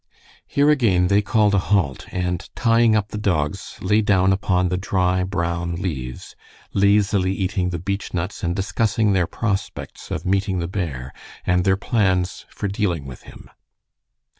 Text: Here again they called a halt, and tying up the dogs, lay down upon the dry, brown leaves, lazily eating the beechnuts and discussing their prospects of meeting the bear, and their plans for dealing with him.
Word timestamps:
Here 0.47 0.71
again 0.71 1.09
they 1.09 1.21
called 1.21 1.53
a 1.53 1.59
halt, 1.59 2.07
and 2.11 2.49
tying 2.55 2.95
up 2.95 3.09
the 3.09 3.19
dogs, 3.19 3.77
lay 3.83 4.01
down 4.01 4.33
upon 4.33 4.69
the 4.69 4.77
dry, 4.77 5.23
brown 5.23 5.75
leaves, 5.75 6.35
lazily 6.73 7.31
eating 7.33 7.69
the 7.69 7.77
beechnuts 7.77 8.41
and 8.41 8.55
discussing 8.55 9.13
their 9.13 9.27
prospects 9.27 10.09
of 10.09 10.25
meeting 10.25 10.57
the 10.57 10.67
bear, 10.67 11.13
and 11.45 11.65
their 11.65 11.77
plans 11.77 12.47
for 12.49 12.67
dealing 12.67 13.05
with 13.05 13.21
him. 13.29 13.51